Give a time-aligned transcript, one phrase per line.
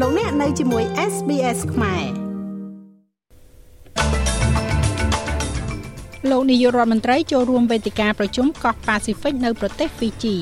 [0.00, 2.04] លោកអ្នកនៅជាមួយ SBS ខ្មែរ
[6.30, 10.36] លោកនាយករដ្ឋមន្ត្រីចូលរួមវេទិកាប្រជុំកោះប៉ាស៊ីហ្វិកនៅប្រទេសហ្វីជី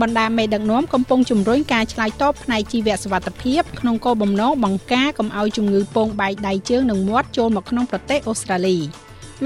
[0.00, 8.78] បណ្ដាមេដឹកនាំកំពុងជំរុញការឆ្លើយតបផ្នែកជីវសុវត្ថិភាពក្នុងគោលបំណងបង្ការកុំឲ្យជំងឺពងបែកដៃជើងនិងមាត់ចូលមកក្នុងប្រទេសអូស្ត្រាលី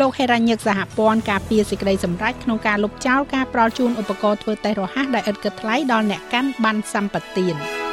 [0.00, 7.83] លោកហេរ៉ាញឹកសហព័ន្ធការពារសេចក្តីសម្រេចក្នុងការលុបចោលការប្រោលជូនឧបករណ៍ធ្វើតេស្តរហ័សដែលឥតគិតថ្លៃដល់អ្នកកាន់ប័ណ្ណសម្បត្តិ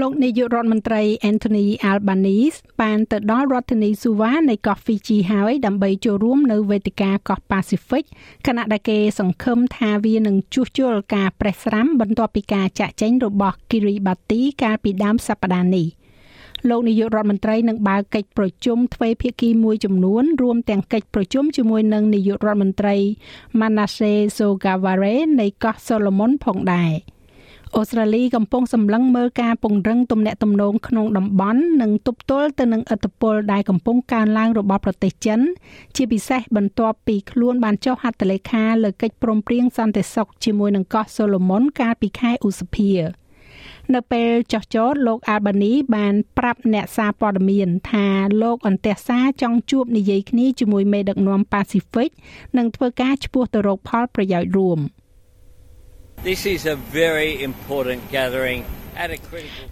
[0.00, 8.04] លោកនាយករដ្ឋមន្ត្រី Anthony Albanese បានទៅដល់រដ្ឋធានី Suva នៃកោះ Fiji ហើយដើម្បីចូលរួមនៅវេទិកាកោះ Pacific
[8.46, 15.86] ខណៈដែលគេសង្ឃឹមថាវានឹងជួសជុលការប្រេះស្រាំបន្ទាប់ពីការចាក់ចែងរបស់ Kiribati កាលពីដើមសប្តាហ៍នេះ
[16.68, 22.96] លោកនាយករដ្ឋមន្ត្រីនឹងបើកកិច្ចប្រជុំទ្វេភាគីមួយចំនួនរួមទាំងកិច្ចប្រជុំជាមួយនឹងនាយករដ្ឋមន្ត្រី
[23.60, 26.92] Manasseh Sogavare នៃកោះ Solomon ផងដែរ។
[27.78, 35.40] អូស្ត្រាលីកំពុងសម្លឹងមើលការពង្រឹងទំនាក់ទំនងក្នុងតំបន់និងទប់ទល់ទៅនឹងឥទ្ធិពលដែលកំពុងកើនឡើងរបស់ប្រទេសចិន
[35.96, 42.92] ជាពិសេសបន្ទាប់ពីខ្លួនបានចុះហត្ថលេខាលើកិច្ចព្រមព្រៀងសន្តិសុខជាមួយនឹងកោះសូឡូមុនកាលពីខែឧសភា
[43.94, 48.06] នៅពេលចោះចោតលោកអាបានីបានប្រាប់អ្នកសារព័ត៌មានថា
[48.42, 52.10] លោកអន្តះសាចង់ជួបនិយាយគ្នាជាមួយមេដឹកនាំប៉ាស៊ីហ្វិក
[52.56, 54.80] និងធ្វើការឈ្មោះទៅរកផលប្រយោជន៍រួម។
[56.24, 58.62] This is a very important gathering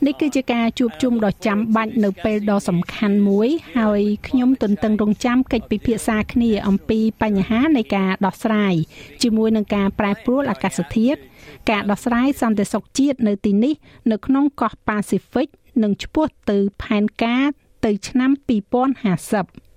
[0.06, 8.74] នេះគឺជាការជួបជុំដ៏ចាំបាច់នៅពេលដ៏សំខាន់មួយ ហើយខ្ញុំទន្ទឹងរង់ចាំកិច្ចពិភាក្សាគ្នាអំពីបញ្ហានៃការដោះស្រាយ
[9.22, 11.18] ជាមួយនឹងការប្រែប្រួលអាកាសធាតុ
[11.70, 13.74] ការដោះស្រាយសន្តិសុខជាតិនៅទីនេះ
[14.12, 15.48] នៅក្នុងកោះប៉ាស៊ីហ្វិក
[15.82, 17.44] និងឆ្ពោះទៅផែនការ
[17.84, 18.30] ទៅឆ្នាំ
[18.98, 19.73] 2050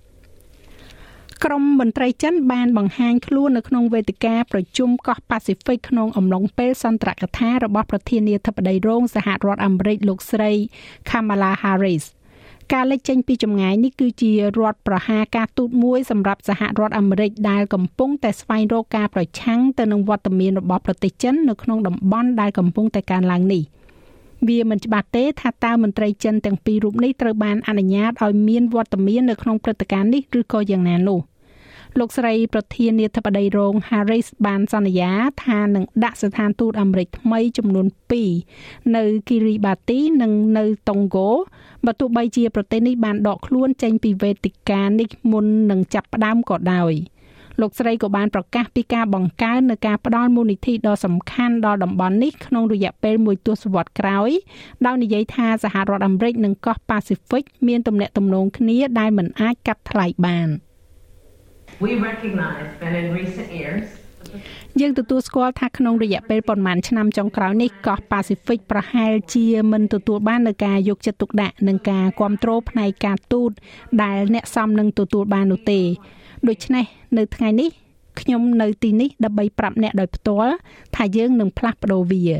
[1.44, 10.52] ក្រុមមន្ត្រីចិនបានបង្ហាញខ្លួននៅក្នុងវេទិកាប្រជុំកោះប៉ាស៊ីហ្វិកក្នុងអំឡុងពេលសន្ទរកថារបស់ប្រធានាធិបតីរងសហរដ្ឋអាមេរិកលោកស្រី
[11.08, 12.04] Kamala Harris
[12.72, 23.62] ការលេចចេញពីចម្ងាយនេះគឺជារដ្ឋប្រហារការទូតមួយសម្រាប់សហរដ្ឋអាមេរិកដែលកំពុងតែស្វែងរកការប្រឆាំងទៅនឹងវត្តមានរបស់ប្រទេសចិននៅក្នុងតំបន់ដែលកំពុងតែកើនឡើងនេះ
[24.46, 31.20] វាមិនច្បាស់ទេថាតើមន្ត្រីចិនទាំងពីររូបនេះត្រូវបានអនុញ្ញាតឲ្យមានវត្តមាននៅក្នុងព្រឹត្តិការណ៍នេះឬក៏យ៉ាងណានោះ។
[31.98, 35.10] លោកស្រីប្រធានាធិបតីរង Harris បានសន្យា
[35.44, 37.86] ថានឹងដាក់ស្ថានទូតអាមេរិកថ្មីចំនួន
[38.40, 41.28] 2នៅ Kiribati និងនៅ Tonga
[41.86, 46.92] បើទោះបីជាប្រទេសនេះបានដកខ្លួនចេញពីវេទិកានេះមុននឹងចាប់ផ្ដើមក៏ដោយ
[47.60, 54.30] លោកស្រីក៏បានប្រកាសពីការបង្កើននៅការផ្ដល់មូលនិធិដ៏សំខាន់ដល់តំបន់នេះក្នុងរយៈពេលមួយទសវត្សរ៍ក្រោយ
[54.86, 60.48] ដោយនិយាយថាសហរដ្ឋអាមេរិកនិងកោះប៉ាស៊ីហ្វិកមានទំនាក់ទំនងគ្នាដែលមិនអាចកាត់ថ្លៃបាន។
[61.84, 63.86] We recognize that in recent years
[64.80, 73.50] យើងទទួលស្គាល់ថាក្នុងរយៈពេលប្រមាណឆ្នាំចុងក្រោយនេះកោះប៉ាស៊ីហ្វិកប្រហែលជាមិនទទួលបាននូវការយកចិត្តទុកដាក់និងការគ្រប់គ្រងផ្នែកការទូត
[74.02, 75.80] ដែលអ្នកសមនឹងទទួលបាននោះទេ
[76.48, 76.84] ដូច្នេះ
[77.18, 77.70] នៅថ្ងៃនេះ
[78.20, 80.52] ខ្ញុំនៅទីនេះដើម្បីប្រាប់អ្នកដោយផ្ទាល់
[80.96, 82.34] ថាយើងនឹងផ្លាស់ប្ដូរវារ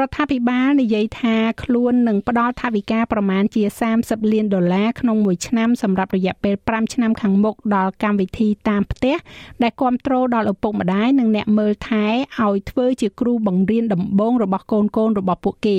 [0.00, 3.62] ដ្ឋាភិបាលនិយាយថាខ្លួននឹងផ្ដល់ថវិកាប្រមាណជា
[3.98, 9.16] 30លានដុល្លារក្នុងមួយឆ្នាំសម្រាប់រយៈពេល5ឆ្នាំខាងមុខដល់កម្មវិធីតាមផ្ទះ
[9.62, 12.06] ដែលគ្រប់គ្រងដល់ឪពុកម្ដាយនិងអ្នកមើលថែ
[12.42, 15.78] ឲ្យធ្វើជាគ្រូបង្រៀនដំបូងរបស់កូនកូនរបស់ពួកគេ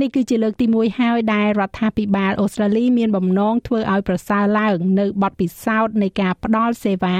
[0.00, 7.18] នេះគឺជាលើកទី1ហើយដែលរដ្ឋាភិបាលអូស្ត្រាលីមានបំណងធ្វើឲ្យប្រសើរឡើងនៅបទពិសោធន៍នៃការផ្ដល់សេវា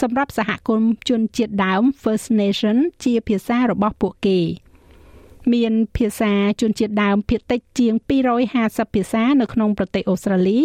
[0.00, 4.40] សម្រាប់សហគមន៍ជនជាតិដើម First Nation ជាភាសារបស់ពួកគេ។
[5.54, 7.94] មានភាសាជនជាតិដើមភាគតិចជាង
[8.44, 10.58] 250ភាសានៅក្នុងប្រទេសអូស្ត្រាលី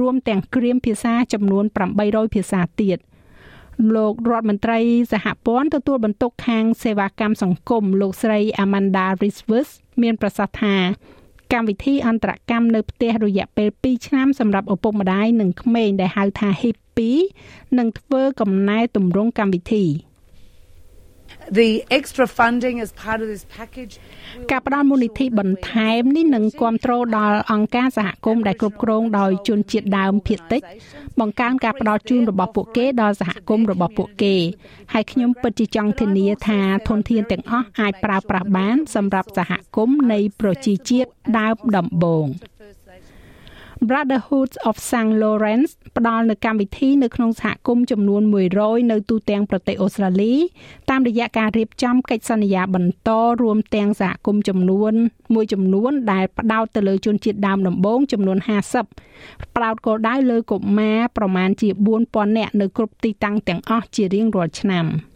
[0.00, 1.64] រួមទាំងគ្រាមភាសាចំនួន
[2.00, 2.98] 800ភាសាទៀត
[3.94, 4.80] លោករដ្ឋមន្ត្រី
[5.12, 9.70] សហព័ន្ធទទួលបន្ទុកខាងសេវាកម្មសង្គមលោកស្រី Amanda Risvers
[10.02, 10.76] មានប្រសាសន៍ថា
[11.52, 17.10] កម្មវិធីអន្តរកម្មនៅផ្ទះរយៈពេល2ឆ្នាំសម្រាប់ឪពុកម្ដាយនិងក្មេងដែលហៅថា HIPPY
[17.78, 19.84] នឹងធ្វើកំណែទម្រង់កម្មវិធី
[21.60, 23.94] The extra funding as part of this package
[24.50, 30.62] ការផ្ដល់មូលនិធិបន្ថែមនេះនឹងគ្រប់គ្រងដល់អង្គការសហគមន៍ដែលគ្រប់គ្រងដោយជនជាតិដើមភាគតិច
[31.20, 34.34] បង្កើនការផ្ដល់ជូនរបស់ពួកគេដល់សហគមន៍របស់ពួកគេ
[34.92, 42.26] ហើយខ្ញុំពិតជាចង់ធានាថាធនធានទាំងអស់អាចប្រើប្រាស់បាន សម្រាប់សហគមន៍នៃប្រជាជាតិដើមដំបូង។
[43.88, 48.22] Brotherhood of St Lawrence ផ្ដល់នូវកម្មវិធីនៅក្នុងសហគមន៍ចំនួន
[48.56, 50.34] 100នៅទូទាំងប្រទេសអូស្ត្រាលី
[50.90, 53.10] តាមរយៈការរៀបចំកិច្ចសន្យាបន្ត
[53.42, 54.92] រួមទាំងសហគមន៍ចំនួន
[55.34, 58.38] មួយចំនួនដែលផ្ដោតទៅលើជនជាតិដើមដំបូងចំនួន
[58.96, 61.68] 50ផ្ដោតគោលដៅលើកុមារប្រមាណជា
[62.02, 64.86] 4000នាក់នៅគ្រប់ទីតាំងទាំងអស់ជារៀងរាល់ឆ្នាំ។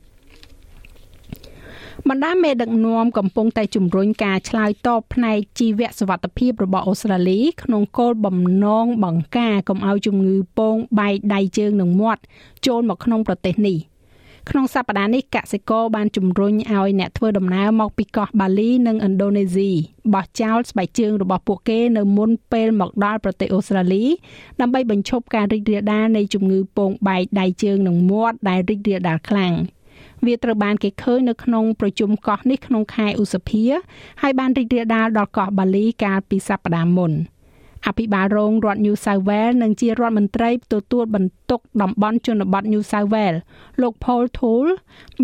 [2.10, 12.22] បណ្ដាមេដឹកនាំកំពុងតែជំរុញការឆ្លើយតបផ្នែកជីវៈសុវត្ថិភាពរបស់អូស្ត្រាលី ក្នុងគោលបំណងបង្ការកុំឲ្យជំងឺពងបែកដៃជើងនិងមាត់
[12.66, 13.78] ចូលមកក្នុងប្រទេសនេះ
[14.50, 19.70] ក្នុងសប្តាហ៍នេះកសិករបានជំរុញឲ្យអ្នកធ្វើដំណើរមកពីកោះបាលីនិងឥណ្ឌូនេស៊ី
[20.14, 24.04] បោះចោលស្បែកជើងរបស់ពួកគេនៅមុនពេលមកដល់ប្រទេសអូស្ត្រាលី
[24.60, 29.54] ដើម្បីបញ្ឈប់ការរីករាលដាលនៃជំងឺពងបែកដៃជើងនិងមាត់ដែលរីករាលដាលខ្លាំង។
[30.26, 33.64] វាត្រូវបានគេឃើញនៅក្នុងប្រជុំកោះនេះក្នុងខែឧសភា
[34.22, 37.12] ហើយបានរីករាលដាលដល់កោះបាលីកាលពីសប្តាហ៍មុន
[37.86, 43.38] អភិបាលរងរដ្ឋ New South Wales និងជារដ្ឋមន្ត្រីទទួលបន្ទុកតំបន់ជនបទ New South Wales
[43.80, 44.72] លោក Paul Toole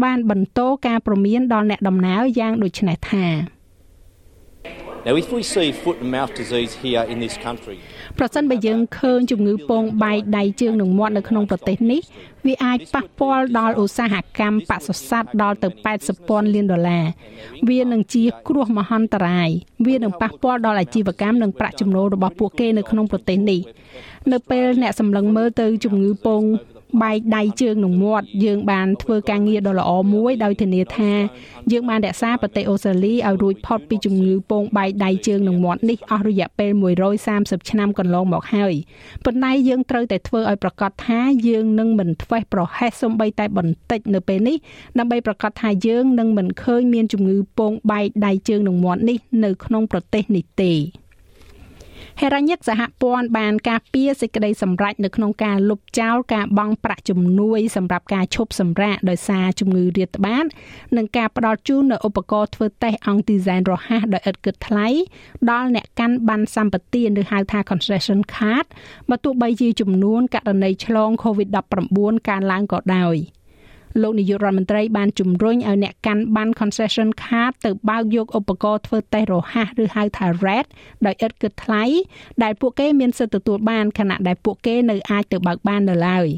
[0.02, 3.26] បានបន្តការព្រមានដល់អ្នកដំណើរយ៉ាងដូចនេះថា
[5.06, 7.78] Now if we see foot and mouth disease here in this country
[8.18, 12.00] ប្រសិនបើយើងឃើញជំងឺពងបែកដៃជើងនិងមាត់នៅក្នុងប្រទេសនេះ
[12.46, 15.68] វាអាចប៉ះពាល់ដល់ឧស្សាហកម្មបសុសត្វដល់ទៅ
[15.98, 17.06] 80ពាន់លានដុល្លារ
[17.68, 19.50] វានឹងជាគ្រោះមហន្តរាយ
[19.86, 23.60] វានឹងប៉ះពាល់ដល់អាជីវកម្មនិងប្រាក់ចំណូលរបស់ពួកគេនៅក្នុងប្រទេសនេះ
[24.32, 26.42] នៅពេលអ្នកសម្លឹងមើលទៅជំងឺពង
[27.02, 31.12] បែកដៃជើងនិងមាត់យើងបានធ្វើការងារដ៏ល្អមួយដោយធានាថា
[31.72, 36.70] យើងបានរក្សាប្រទេសអូស្ត្រាលីឲ្យរួចផុតពីជំងឺពងបែកដៃជើងនិងមាត់នេះអស់រយៈពេល
[37.20, 38.74] 130ឆ្នាំកន្លងមកហើយ
[39.24, 44.56] ប៉ុន្តែយើងត្រូវតែធ្វើឲ្យប្រកាសថាយើងនឹងមិនធ្វេសប្រហែសសំបីតែបន្តិចនៅពេលនេះ
[44.98, 50.72] ដើម្បីប្រកាសថាយើងនឹងមិនឃើញមានជំងឺពងបែកដៃជើងនិងមាត់នេះនៅក្នុងប្រទេសនេះទេ
[52.20, 60.44] ហេរ៉ាញិកសហព័ន្ធបានការពារសេចក្តីសម្រេចនៅក្នុងការលុបចោលការបង់ប្រាក់ជំនួយសម្រាប់ការឈប់សម្រាកដោយសារជំងឺរាតត្បាត
[60.96, 64.88] និងការផ្ដល់ជូននូវឧបករណ៍ធ្វើតេស្តអង្គឌីហ្សែនរហ័សដោយឥតគិតថ្លៃ
[65.50, 68.66] ដល់អ្នកកាន់ប័ណ្ណសម្បទានឬហៅថា concession card
[69.10, 73.16] បើទោះបីជាចំនួនករណីឆ្លង COVID-19 កើនឡើងក៏ដោយ។
[74.00, 80.66] លោកនាយករដ្ឋមន្ត្រីបានជំរុញឲ្យអ្នកកាន់ប័ណ្ណ concession card ទៅបើកយកឧបករណ៍ធ្វើតេស្តរហ័សឬហៅថា RAT
[81.06, 81.84] ដោយឥតគិតថ្លៃ
[82.42, 86.28] ដែលពួកគេមានសិទ្ធិទទួលបានខណៈដែលពួកគេនៅអាចទៅបើកបាននៅឡើយ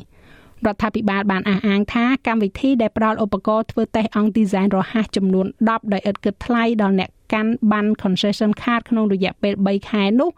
[0.67, 10.31] រដ្ឋាភិបាលបានអះអាងថាកម្មវិធីដែលផ្ដល់ឧបករណ៍ធ្វើតេស្តអង្គ design រហ័សចំនួន10ដោយឥតគិតថ្លៃដល់អ្នកកាន់ប័ណ្ណ concession card ក្នុងរយៈពេល3ខែនោះ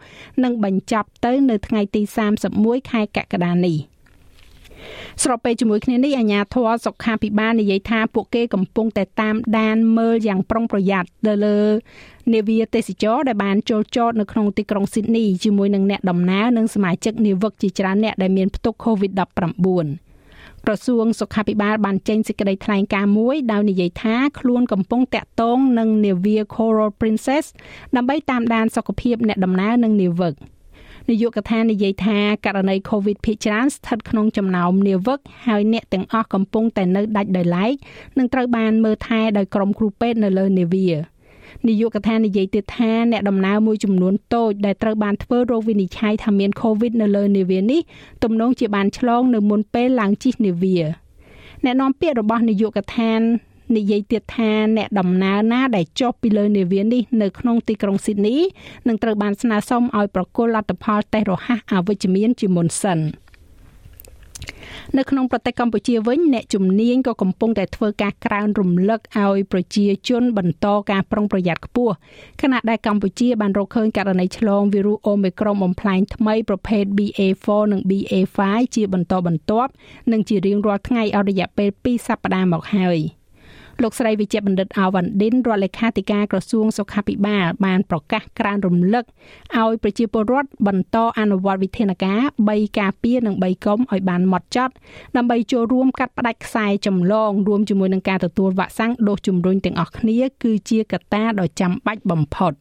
[0.45, 2.03] នឹងបញ្ចប់ទៅនៅថ្ងៃទី
[2.47, 3.79] 31ខែកក្កដានេះ។
[5.23, 11.61] ស្របពេលជាមួយគ្នានេះអាជ្ញាធរសុខាភិបាលនិយាយថាពួកគេកំពុងតែតាមដានមើលយ៉ាងប្រុងប្រយ័ត្នទៅលើ
[12.35, 19.37] នាវាទេសចរដែលបានចូលចតនៅក្នុងទីក្រុងស៊ីដនីជាមួយនឹងអ្នកដំណើរនិងសមាជិកនាវិកជាច្រើនអ្នកដែលមានផ្ទុក COVID-19
[20.65, 27.45] ក្រសួងសុខាភិបាលបានចេញសេចក្តីថ្លែងការណ៍មួយដោយនិយាយថាខ្លួនកំពុងតាក់ទងនឹងនាវា Coral Princess
[27.97, 30.35] ដើម្បីតាមដានសុខភាពអ្នកដំណើរនិងនាវិក។
[31.11, 37.73] នាយកដ្ឋាននិយាយថាករណី COVID ភាគច្រើនស្ថិតក្នុងចំណោមនាវិកហើយអ្នកទាំងអស់កំពុងតែនៅដាច់ដោយឡែក
[38.19, 40.89] និងត្រូវបានមើលថែដោយក្រុមគ្រូពេទ្យនៅលើនាវា
[41.69, 47.81] នាយកដ្ឋាននិយាយទៀតថាអ្នកដំណើរមួយចំនួនតូចដែលត្រូវបានធ្វើរោគវិនិច្ឆ័យថាមាន COVID នៅលើនាវានេះ
[48.23, 50.79] ទំនងជាបានឆ្លងនៅមុនពេលឡើងជិះនាវា
[51.65, 53.21] អ្នកនាំពាក្យរបស់នាយកដ្ឋាន
[53.75, 58.37] និយាយទៀតថាអ្នកដំណើរណាដែលចុះពីលើនាវានេះនៅក្នុងទីក្រុងស៊ីដនី
[58.89, 63.01] នឹងត្រូវបានស្នើសុំឲ្យប្រគល់លទ្ធផលតេស្តរហ័សអវិជ្ជមានជាមុនសិន
[64.97, 71.95] នៅក្នុងប្រទេសកម្ពុជាវិញអ្នកជំនាញក៏កំពុងតែធ្វើការក្រើនរំលឹកឲ្យប្រជាជនបន្តការប្រុងប្រយ័ត្នខ្ពស់
[72.43, 78.39] ខណៈដែលកម្ពុជាបានរកឃើញករណីឆ្លងវីរុសអូមីក្រុងបំផ្លាញថ្មីប្រភេទ BA4 និង BA5
[78.75, 79.71] ជាបន្តបន្ទាប់
[80.13, 83.01] និងជារៀងរាល់ថ្ងៃអស់រយៈពេល2សប្តាហ៍មកហើយ។
[83.83, 89.05] លោកស្រីវិជ្ជបណ្ឌិតអាវ៉ាន់ឌិនរដ្ឋលេខាធិការក្រសួងសុខាភិបាលបានប្រកាសក្រានរំលឹក
[89.57, 94.75] ឲ្យប្រជាពលរដ្ឋបន្តអនុវត្តវិធានការ3ការពារនិង3កុំឲ្យបានម៉ត់ចត់
[95.17, 102.53] ដើម្បីចូលរួមកាត់ផ្តាច់ខ្សែចម្លងរួមជាមួយនឹងការទទួលវ៉ាក់សាំងដូសជំរុញទាំងអស់គ្នាគឺជាកត្តាដ៏ចាំបាច់បំផុត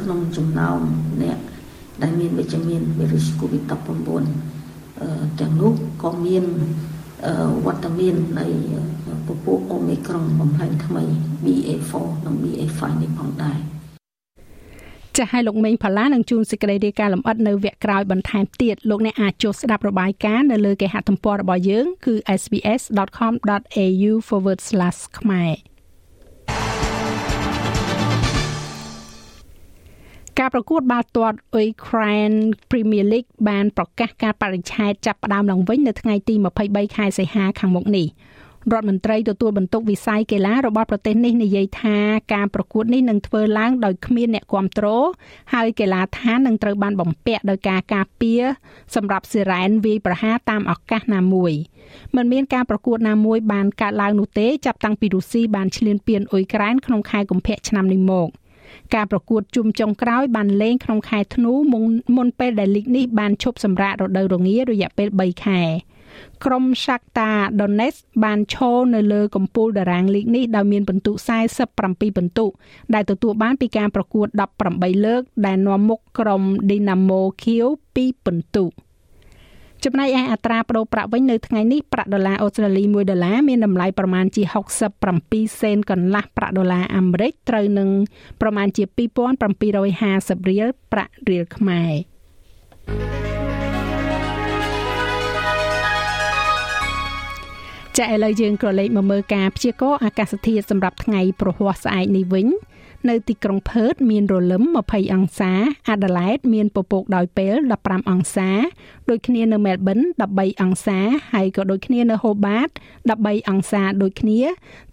[0.00, 0.78] ក្នុងចំណោម
[1.22, 1.38] អ្នក
[2.02, 3.80] ដែលមានវិជ្ជមានវីរុស COVID-19
[5.40, 6.44] ទាំងនោះក៏មាន
[7.66, 8.46] វត្តមាននៃ
[9.26, 11.04] ពពួកអូមីក្រុងបំផ្លែងថ្មី
[11.44, 11.92] BA4
[12.26, 13.58] និង BA5 នេះផងដែរ
[15.16, 24.12] ចាស់ឲ្យលោកមេងផល្លានឹងជួនសេចក្តីរាយការណ៍លម្អិតនៅវគ្គក្រោយបន្ថែមទៀតលោកអ្នកអាចចូលស្ដាប់របាយការណ៍នៅលើគេហទំព័ររបស់យើងគឺ sbs.com.au/
[25.18, 25.52] ខ្មែរ
[30.38, 31.38] ការប្រកួតបាល់ទាត់
[31.74, 32.38] Ukraine
[32.70, 36.34] Premier League បានប្រកាសការបរិច្ឆេទចាប់ផ្ដើមឡើងវិញនៅថ្ងៃទី
[36.66, 38.06] 23ខែសីហាខាងមុខនេះ
[38.70, 41.98] រដ្ឋមន្ត្រីទទួលបន្ទុកវិស័យកីឡារបស់ប្រទេសនេះនិយាយថា
[42.34, 45.06] ការប្រកួតនេះនឹងធ្វើឡើងដោយគ្មានអ្នកគ្រប់គ្រង
[45.54, 48.42] ហើយកីឡាដ្ឋាននឹងត្រូវបានបំពាក់ដោយការការពារ
[48.94, 51.52] សម្រាប់សិរ៉ែនវាយប្រហារតាមឱកាសណាមួយ
[52.16, 58.28] មិនមានការប្រកួតណាមួយបានកើតឡើងនោះទេចាប់តាំងពីរុស្ស៊ីបានឈ្លានពានអ៊ុយក្រែនក្នុងខែកុម្ភៈឆ្នាំនេះមក
[58.94, 61.52] ការប្រកួតជុំចុងក្រោយបានលេងក្នុងខែធ្នូ
[62.16, 65.62] មុនពេលដែលលីកនេះបានឈប់សម្រាករដូវរងារយៈពេល3ខែ
[66.44, 71.12] ក្រុម Shakhtar Donetsk បានឈរនៅលើកំពូលតារាងលីកនេះដោយមានពិន្ទុ
[71.64, 72.46] 47ពិន្ទុ
[72.94, 74.26] ដែលទទួលបានពីការប្រកួត
[74.66, 78.66] 18លើក ដែលនាំមុខក្រុម Dynamo Kiev 2ពិន្ទុ
[79.84, 84.42] ចំណែកឯអត្រាប្តូរប្រាក់វិញនៅថ្ងៃនេះប្រាក់ដុល្លារអូស្ត្រាលី1ដុល្លារមានតម្លៃប្រមាណជា
[85.02, 87.88] 67សេនកន្លះប្រាក់ដុល្លារអាមេរិកត្រូវនឹង
[88.40, 91.92] ប្រមាណជា2750រៀលប្រាក់រៀលខ្មែរ
[97.98, 102.46] ចាឥឡូវយើងក៏លេខមកមើលការព្យាករណ៍អាកាសធាតុសម្រាប់ថ្ងៃប្រហ័សស្អែកនេះវិញ
[103.08, 105.52] នៅទីក្រុងផឺតមានរលឹម20អង្សា
[105.90, 108.50] អាដាលេដមានពពកដោយពេល15អង្សា
[109.10, 109.98] ដូចគ្នានៅមែលប៊ន
[110.32, 110.98] 13អង្សា
[111.32, 112.68] ហើយក៏ដូចគ្នានៅហូបាត
[113.08, 114.40] 13អង្សាដូចគ្នា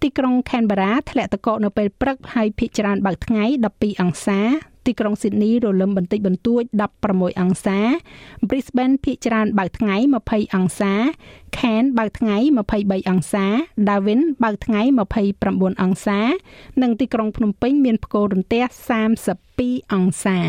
[0.01, 4.39] ទីក្រុងខេនបារ៉ាធ្លាក់ទឹកកកនៅពេលព្រឹកហើយភាគច្រើនបើកថ្ងៃ12អង្សា
[4.89, 6.63] ទីក្រុងស៊ីដនីរលឹមបន្តិចបន្តួច
[7.01, 7.79] 16អង្សា
[8.47, 10.93] Brisbane ភាគច្រើនបើកថ្ងៃ20អង្សា
[11.57, 12.37] Cairns បើកថ្ងៃ
[12.73, 13.45] 23អង្សា
[13.87, 14.81] Darwin បើកថ្ងៃ
[15.31, 16.19] 29អង្សា
[16.81, 18.63] និងទីក្រុងភ្នំពេញមានផ្គររន្ទះ
[19.29, 20.39] 32អង្សា